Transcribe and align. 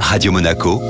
Radio 0.00 0.32
Monaco, 0.32 0.80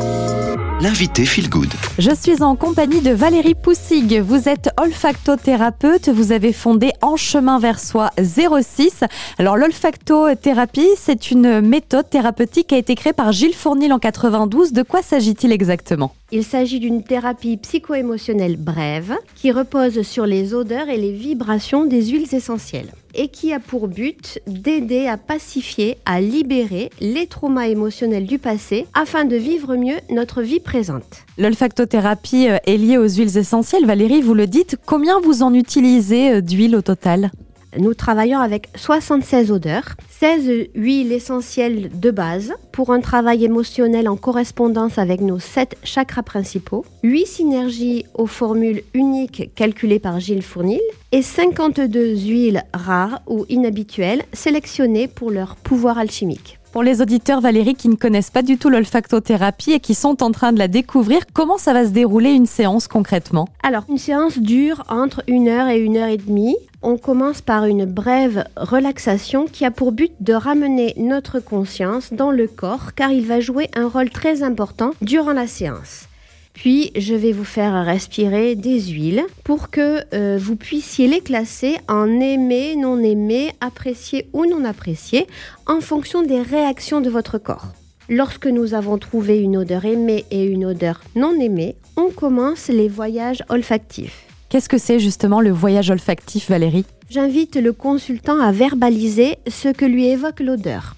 l'invité 0.80 1.25
Feel 1.25 1.48
Good. 1.48 1.72
Je 1.98 2.14
suis 2.14 2.42
en 2.42 2.54
compagnie 2.54 3.00
de 3.00 3.11
Valérie 3.11 3.54
Poussig. 3.54 4.21
Vous 4.21 4.49
êtes 4.49 4.69
olfactothérapeute. 4.80 6.08
Vous 6.10 6.33
avez 6.33 6.52
fondé 6.52 6.92
En 7.02 7.17
chemin 7.17 7.58
vers 7.58 7.80
soi 7.80 8.11
06. 8.22 9.04
Alors, 9.38 9.56
l'olfactothérapie, 9.56 10.88
c'est 10.96 11.30
une 11.30 11.61
méthode 11.61 12.09
thérapeutique 12.09 12.68
qui 12.68 12.74
a 12.74 12.79
été 12.79 12.95
créée 12.95 13.12
par 13.12 13.32
Gilles 13.32 13.54
Fournil 13.54 13.93
en 13.93 13.98
92. 13.98 14.72
De 14.72 14.82
quoi 14.82 15.02
s'agit-il 15.02 15.50
exactement? 15.52 16.14
Il 16.30 16.44
s'agit 16.44 16.80
d'une 16.80 17.02
thérapie 17.02 17.56
psycho-émotionnelle 17.56 18.56
brève 18.56 19.14
qui 19.34 19.52
repose 19.52 20.02
sur 20.02 20.26
les 20.26 20.54
odeurs 20.54 20.88
et 20.88 20.98
les 20.98 21.12
vibrations 21.12 21.84
des 21.84 22.06
huiles 22.06 22.34
essentielles 22.34 22.92
et 23.16 23.28
qui 23.28 23.52
a 23.52 23.60
pour 23.60 23.88
but 23.88 24.40
d'aider 24.46 25.06
à 25.06 25.16
pacifier, 25.16 25.98
à 26.04 26.20
libérer 26.20 26.90
les 27.00 27.26
traumas 27.26 27.68
émotionnels 27.68 28.26
du 28.26 28.38
passé 28.38 28.86
afin 28.94 29.24
de 29.24 29.36
vivre 29.36 29.76
mieux 29.76 29.96
notre 30.11 30.43
vie 30.43 30.61
présente. 30.61 31.24
L'olfactothérapie 31.38 32.48
euh, 32.48 32.59
est 32.66 32.77
liée 32.77 32.98
aux 32.98 33.09
huiles 33.09 33.37
essentielles. 33.37 33.87
Valérie, 33.87 34.23
vous 34.23 34.34
le 34.34 34.47
dites, 34.47 34.77
combien 34.87 35.21
vous 35.21 35.43
en 35.43 35.52
utilisez 35.55 36.34
euh, 36.34 36.41
d'huile 36.41 36.77
au 36.77 36.83
total? 36.83 37.30
Nous 37.79 37.95
travaillons 37.95 38.39
avec 38.39 38.69
76 38.75 39.51
odeurs, 39.53 39.97
16 40.21 40.69
huiles 40.75 41.12
essentielles 41.12 41.91
de 41.95 42.11
base 42.11 42.55
pour 42.73 42.91
un 42.91 43.01
travail 43.01 43.45
émotionnel 43.45 44.09
en 44.09 44.16
correspondance 44.16 44.99
avec 44.99 45.21
nos 45.21 45.39
7 45.39 45.77
chakras 45.85 46.23
principaux, 46.23 46.85
8 47.02 47.27
synergies 47.27 48.05
aux 48.15 48.27
formules 48.27 48.83
uniques 48.95 49.51
calculées 49.55 49.99
par 49.99 50.21
Gilles 50.21 50.43
Fournil 50.43 50.80
et 51.12 51.23
52 51.23 52.16
huiles 52.16 52.62
rares 52.73 53.23
ou 53.27 53.45
inhabituelles 53.49 54.23
sélectionnées 54.33 55.09
pour 55.09 55.30
leur 55.30 55.57
pouvoir 55.57 55.99
alchimique. 55.99 56.59
Pour 56.77 56.83
les 56.83 57.01
auditeurs, 57.01 57.41
Valérie, 57.41 57.74
qui 57.74 57.88
ne 57.88 57.95
connaissent 57.95 58.30
pas 58.30 58.43
du 58.43 58.59
tout 58.59 58.69
l'olfactothérapie 58.69 59.73
et 59.73 59.80
qui 59.80 59.95
sont 59.95 60.23
en 60.23 60.30
train 60.30 60.52
de 60.52 60.59
la 60.59 60.69
découvrir, 60.69 61.23
comment 61.33 61.57
ça 61.57 61.73
va 61.73 61.87
se 61.87 61.91
dérouler 61.91 62.32
une 62.32 62.45
séance 62.45 62.87
concrètement? 62.87 63.49
Alors, 63.63 63.85
une 63.88 63.97
séance 63.97 64.38
dure 64.38 64.84
entre 64.91 65.22
une 65.27 65.48
heure 65.48 65.69
et 65.69 65.78
une 65.78 65.97
heure 65.97 66.08
et 66.08 66.19
demie. 66.19 66.56
On 66.88 66.98
commence 66.98 67.42
par 67.42 67.64
une 67.64 67.84
brève 67.84 68.44
relaxation 68.56 69.46
qui 69.46 69.64
a 69.64 69.72
pour 69.72 69.90
but 69.90 70.12
de 70.20 70.32
ramener 70.32 70.94
notre 70.96 71.40
conscience 71.40 72.12
dans 72.12 72.30
le 72.30 72.46
corps 72.46 72.94
car 72.94 73.10
il 73.10 73.26
va 73.26 73.40
jouer 73.40 73.68
un 73.74 73.88
rôle 73.88 74.08
très 74.08 74.44
important 74.44 74.92
durant 75.02 75.32
la 75.32 75.48
séance. 75.48 76.04
Puis, 76.52 76.92
je 76.94 77.16
vais 77.16 77.32
vous 77.32 77.42
faire 77.42 77.84
respirer 77.84 78.54
des 78.54 78.80
huiles 78.80 79.24
pour 79.42 79.70
que 79.70 80.02
euh, 80.14 80.38
vous 80.40 80.54
puissiez 80.54 81.08
les 81.08 81.20
classer 81.20 81.76
en 81.88 82.20
aimé, 82.20 82.76
non 82.76 83.00
aimé, 83.00 83.50
apprécié 83.60 84.28
ou 84.32 84.46
non 84.46 84.64
apprécié 84.64 85.26
en 85.66 85.80
fonction 85.80 86.22
des 86.22 86.40
réactions 86.40 87.00
de 87.00 87.10
votre 87.10 87.38
corps. 87.38 87.66
Lorsque 88.08 88.46
nous 88.46 88.74
avons 88.74 88.98
trouvé 88.98 89.40
une 89.40 89.56
odeur 89.56 89.86
aimée 89.86 90.24
et 90.30 90.44
une 90.44 90.64
odeur 90.64 91.00
non 91.16 91.34
aimée, 91.40 91.74
on 91.96 92.10
commence 92.10 92.68
les 92.68 92.88
voyages 92.88 93.42
olfactifs. 93.48 94.26
Qu'est-ce 94.48 94.69
que 94.69 94.78
c'est 94.78 95.00
justement 95.00 95.41
le 95.41 95.50
voyage 95.50 95.91
olfactif, 95.91 96.50
Valérie? 96.50 96.84
J'invite 97.11 97.56
le 97.56 97.72
consultant 97.72 98.41
à 98.41 98.53
verbaliser 98.53 99.38
ce 99.48 99.69
que 99.69 99.84
lui 99.84 100.06
évoque 100.06 100.38
l'odeur. 100.38 100.94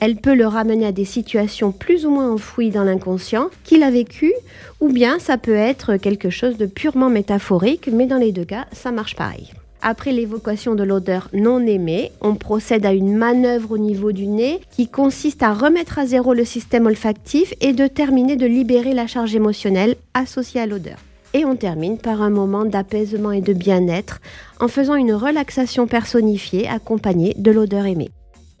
Elle 0.00 0.14
peut 0.14 0.36
le 0.36 0.46
ramener 0.46 0.86
à 0.86 0.92
des 0.92 1.04
situations 1.04 1.72
plus 1.72 2.06
ou 2.06 2.10
moins 2.10 2.30
enfouies 2.30 2.70
dans 2.70 2.84
l'inconscient 2.84 3.50
qu'il 3.64 3.82
a 3.82 3.90
vécu, 3.90 4.32
ou 4.80 4.92
bien 4.92 5.18
ça 5.18 5.38
peut 5.38 5.56
être 5.56 5.96
quelque 5.96 6.30
chose 6.30 6.56
de 6.56 6.66
purement 6.66 7.10
métaphorique, 7.10 7.90
mais 7.92 8.06
dans 8.06 8.16
les 8.16 8.30
deux 8.30 8.44
cas, 8.44 8.66
ça 8.70 8.92
marche 8.92 9.16
pareil. 9.16 9.52
Après 9.82 10.12
l'évocation 10.12 10.76
de 10.76 10.84
l'odeur 10.84 11.28
non 11.32 11.66
aimée, 11.66 12.12
on 12.20 12.36
procède 12.36 12.86
à 12.86 12.92
une 12.92 13.16
manœuvre 13.16 13.72
au 13.72 13.78
niveau 13.78 14.12
du 14.12 14.28
nez 14.28 14.60
qui 14.70 14.86
consiste 14.86 15.42
à 15.42 15.52
remettre 15.52 15.98
à 15.98 16.06
zéro 16.06 16.32
le 16.32 16.44
système 16.44 16.86
olfactif 16.86 17.54
et 17.60 17.72
de 17.72 17.88
terminer 17.88 18.36
de 18.36 18.46
libérer 18.46 18.94
la 18.94 19.08
charge 19.08 19.34
émotionnelle 19.34 19.96
associée 20.14 20.60
à 20.60 20.66
l'odeur. 20.66 20.98
Et 21.34 21.44
on 21.44 21.56
termine 21.56 21.98
par 21.98 22.22
un 22.22 22.30
moment 22.30 22.64
d'apaisement 22.64 23.32
et 23.32 23.42
de 23.42 23.52
bien-être 23.52 24.20
en 24.60 24.68
faisant 24.68 24.94
une 24.94 25.12
relaxation 25.12 25.86
personnifiée 25.86 26.66
accompagnée 26.66 27.34
de 27.36 27.50
l'odeur 27.50 27.86
aimée. 27.86 28.10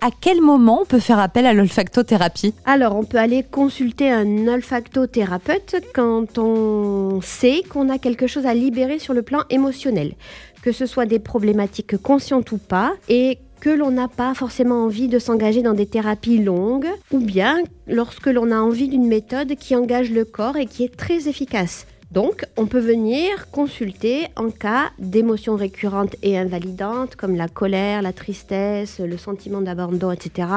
À 0.00 0.10
quel 0.20 0.40
moment 0.40 0.82
on 0.82 0.84
peut 0.84 1.00
faire 1.00 1.18
appel 1.18 1.44
à 1.44 1.54
l'olfactothérapie? 1.54 2.54
Alors, 2.66 2.94
on 2.94 3.02
peut 3.02 3.18
aller 3.18 3.42
consulter 3.42 4.08
un 4.08 4.46
olfactothérapeute 4.46 5.76
quand 5.92 6.38
on 6.38 7.20
sait 7.20 7.62
qu'on 7.68 7.88
a 7.88 7.98
quelque 7.98 8.28
chose 8.28 8.46
à 8.46 8.54
libérer 8.54 9.00
sur 9.00 9.12
le 9.12 9.22
plan 9.22 9.40
émotionnel, 9.50 10.14
que 10.62 10.70
ce 10.70 10.86
soit 10.86 11.06
des 11.06 11.18
problématiques 11.18 11.96
conscientes 11.96 12.52
ou 12.52 12.58
pas, 12.58 12.92
et 13.08 13.38
que 13.60 13.70
l'on 13.70 13.90
n'a 13.90 14.06
pas 14.06 14.34
forcément 14.34 14.84
envie 14.84 15.08
de 15.08 15.18
s'engager 15.18 15.62
dans 15.62 15.74
des 15.74 15.86
thérapies 15.86 16.38
longues, 16.38 16.86
ou 17.10 17.18
bien 17.18 17.56
lorsque 17.88 18.28
l'on 18.28 18.52
a 18.52 18.58
envie 18.58 18.86
d'une 18.86 19.08
méthode 19.08 19.56
qui 19.56 19.74
engage 19.74 20.12
le 20.12 20.24
corps 20.24 20.58
et 20.58 20.66
qui 20.66 20.84
est 20.84 20.96
très 20.96 21.28
efficace. 21.28 21.86
Donc, 22.10 22.46
on 22.56 22.66
peut 22.66 22.80
venir 22.80 23.50
consulter 23.50 24.28
en 24.36 24.48
cas 24.48 24.90
d'émotions 24.98 25.56
récurrentes 25.56 26.16
et 26.22 26.38
invalidantes 26.38 27.16
comme 27.16 27.36
la 27.36 27.48
colère, 27.48 28.00
la 28.00 28.14
tristesse, 28.14 28.98
le 28.98 29.18
sentiment 29.18 29.60
d'abandon, 29.60 30.10
etc. 30.10 30.48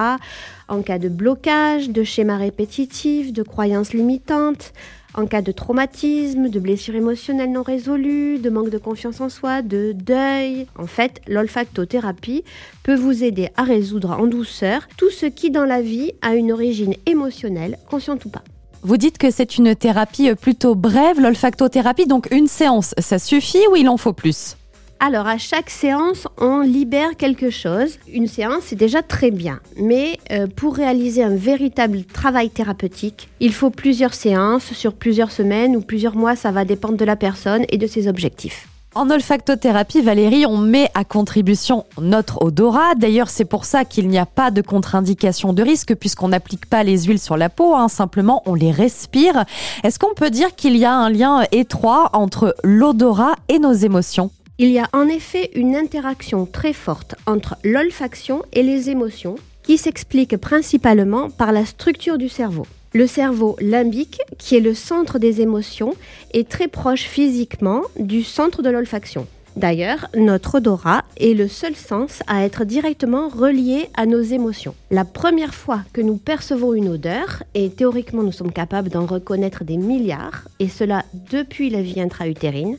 En 0.70 0.82
cas 0.82 0.98
de 0.98 1.10
blocage, 1.10 1.90
de 1.90 2.04
schémas 2.04 2.38
répétitifs, 2.38 3.34
de 3.34 3.44
croyances 3.44 3.94
limitantes, 3.94 4.72
en 5.14 5.28
cas 5.28 5.42
de 5.42 5.52
traumatisme, 5.52 6.48
de 6.48 6.60
blessures 6.60 6.96
émotionnelles 6.96 7.52
non 7.52 7.64
résolues, 7.64 8.40
de 8.40 8.50
manque 8.50 8.70
de 8.70 8.78
confiance 8.78 9.20
en 9.20 9.28
soi, 9.28 9.62
de 9.62 9.92
deuil. 9.92 10.68
En 10.78 10.88
fait, 10.88 11.22
l'olfactothérapie 11.28 12.46
peut 12.84 12.96
vous 12.96 13.26
aider 13.26 13.50
à 13.58 13.64
résoudre 13.64 14.12
en 14.12 14.28
douceur 14.28 14.88
tout 14.96 15.10
ce 15.10 15.26
qui 15.26 15.52
dans 15.52 15.66
la 15.66 15.82
vie 15.82 16.14
a 16.22 16.36
une 16.36 16.54
origine 16.54 16.96
émotionnelle, 17.06 17.78
consciente 17.90 18.24
ou 18.24 18.30
pas. 18.30 18.44
Vous 18.84 18.98
dites 18.98 19.20
que 19.20 19.30
c'est 19.30 19.58
une 19.58 19.76
thérapie 19.76 20.34
plutôt 20.34 20.74
brève, 20.74 21.20
l'olfactothérapie, 21.20 22.08
donc 22.08 22.28
une 22.32 22.48
séance, 22.48 22.96
ça 22.98 23.20
suffit 23.20 23.62
ou 23.72 23.76
il 23.76 23.88
en 23.88 23.98
faut 23.98 24.14
plus? 24.14 24.58
Alors, 25.00 25.28
à 25.28 25.38
chaque 25.38 25.70
séance, 25.70 26.28
on 26.38 26.62
libère 26.62 27.16
quelque 27.16 27.52
chose. 27.52 28.00
Une 28.12 28.28
séance, 28.28 28.64
c'est 28.66 28.76
déjà 28.76 29.04
très 29.04 29.30
bien. 29.30 29.60
Mais 29.78 30.20
euh, 30.32 30.48
pour 30.48 30.76
réaliser 30.76 31.24
un 31.24 31.36
véritable 31.36 32.04
travail 32.06 32.50
thérapeutique, 32.50 33.30
il 33.40 33.54
faut 33.54 33.70
plusieurs 33.70 34.16
séances 34.16 34.74
sur 34.74 34.94
plusieurs 34.94 35.32
semaines 35.32 35.76
ou 35.76 35.82
plusieurs 35.82 36.16
mois. 36.16 36.36
Ça 36.36 36.52
va 36.52 36.66
dépendre 36.66 36.98
de 36.98 37.06
la 37.06 37.16
personne 37.16 37.66
et 37.70 37.78
de 37.78 37.88
ses 37.88 38.08
objectifs. 38.08 38.68
En 38.94 39.10
olfactothérapie, 39.10 40.02
Valérie, 40.02 40.46
on 40.46 40.58
met 40.58 40.90
à 40.96 41.06
contribution 41.06 41.86
notre 41.98 42.44
odorat. 42.44 42.94
D'ailleurs, 42.96 43.30
c'est 43.30 43.46
pour 43.46 43.64
ça 43.64 43.86
qu'il 43.86 44.10
n'y 44.10 44.20
a 44.20 44.26
pas 44.26 44.52
de 44.52 44.62
contre-indication 44.62 45.54
de 45.54 45.64
risque 45.64 45.96
puisqu'on 45.96 46.28
n'applique 46.28 46.66
pas 46.66 46.84
les 46.84 47.04
huiles 47.04 47.18
sur 47.18 47.38
la 47.38 47.48
peau, 47.48 47.74
hein. 47.74 47.88
simplement 47.88 48.44
on 48.46 48.54
les 48.54 48.72
respire. 48.72 49.46
Est-ce 49.84 49.98
qu'on 49.98 50.14
peut 50.14 50.30
dire 50.30 50.56
qu'il 50.56 50.76
y 50.76 50.84
a 50.84 50.94
un 50.94 51.10
lien 51.10 51.46
étroit 51.54 52.10
entre 52.12 52.54
l'odorat 52.66 53.36
et 53.48 53.60
nos 53.60 53.72
émotions? 53.72 54.30
Il 54.58 54.70
y 54.72 54.80
a 54.80 54.90
en 54.92 55.08
effet 55.08 55.52
une 55.56 55.78
interaction 55.78 56.46
très 56.46 56.74
forte 56.74 57.16
entre 57.26 57.56
l'olfaction 57.64 58.44
et 58.52 58.62
les 58.62 58.90
émotions 58.90 59.36
qui 59.64 59.78
s'explique 59.78 60.36
principalement 60.36 61.30
par 61.30 61.54
la 61.54 61.66
structure 61.66 62.18
du 62.18 62.28
cerveau. 62.28 62.66
Le 62.94 63.08
cerveau 63.08 63.56
limbique, 63.62 64.20
qui 64.38 64.58
est 64.58 64.62
le 64.62 64.74
centre 64.74 65.18
des 65.18 65.40
émotions, 65.40 65.94
est 66.34 66.50
très 66.50 66.68
proche 66.68 67.04
physiquement 67.04 67.84
du 67.98 68.22
centre 68.22 68.62
de 68.62 68.70
l'olfaction. 68.70 69.28
D'ailleurs, 69.56 70.08
notre 70.14 70.56
odorat 70.56 71.06
est 71.18 71.34
le 71.34 71.48
seul 71.48 71.74
sens 71.76 72.22
à 72.28 72.44
être 72.44 72.66
directement 72.66 73.30
relié 73.30 73.90
à 73.96 74.06
nos 74.06 74.22
émotions. 74.22 74.76
La 74.90 75.06
première 75.06 75.54
fois 75.54 75.84
que 75.94 76.02
nous 76.02 76.18
percevons 76.18 76.74
une 76.74 76.90
odeur, 76.90 77.44
et 77.54 77.70
théoriquement 77.70 78.24
nous 78.24 78.34
sommes 78.34 78.52
capables 78.52 78.90
d'en 78.90 79.06
reconnaître 79.06 79.64
des 79.64 79.78
milliards, 79.78 80.50
et 80.60 80.68
cela 80.68 81.06
depuis 81.32 81.70
la 81.70 81.82
vie 81.82 82.02
intra-utérine, 82.02 82.78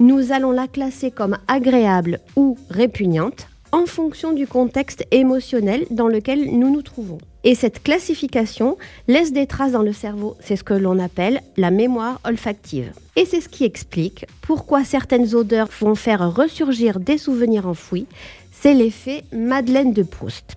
nous 0.00 0.32
allons 0.32 0.52
la 0.52 0.68
classer 0.68 1.10
comme 1.10 1.38
agréable 1.48 2.20
ou 2.36 2.58
répugnante 2.68 3.48
en 3.72 3.86
fonction 3.86 4.32
du 4.32 4.46
contexte 4.46 5.04
émotionnel 5.10 5.86
dans 5.90 6.08
lequel 6.08 6.56
nous 6.58 6.70
nous 6.70 6.82
trouvons. 6.82 7.18
Et 7.44 7.54
cette 7.54 7.82
classification 7.82 8.76
laisse 9.08 9.32
des 9.32 9.46
traces 9.46 9.72
dans 9.72 9.82
le 9.82 9.92
cerveau, 9.92 10.36
c'est 10.40 10.56
ce 10.56 10.64
que 10.64 10.74
l'on 10.74 10.98
appelle 10.98 11.40
la 11.56 11.70
mémoire 11.70 12.20
olfactive. 12.24 12.92
Et 13.16 13.24
c'est 13.24 13.40
ce 13.40 13.48
qui 13.48 13.64
explique 13.64 14.26
pourquoi 14.42 14.84
certaines 14.84 15.34
odeurs 15.34 15.68
vont 15.80 15.94
faire 15.94 16.34
ressurgir 16.34 17.00
des 17.00 17.18
souvenirs 17.18 17.66
enfouis. 17.66 18.06
C'est 18.52 18.74
l'effet 18.74 19.24
Madeleine 19.32 19.92
de 19.92 20.02
Proust. 20.02 20.54